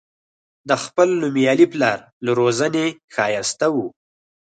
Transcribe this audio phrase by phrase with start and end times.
[0.69, 3.75] د خپل نومیالي پلار له روزنې ښایسته و.